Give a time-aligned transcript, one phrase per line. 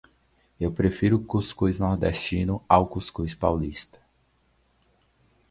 [0.59, 4.01] Eu prefiro o cuscuz nordestino ao cuscuz paulista.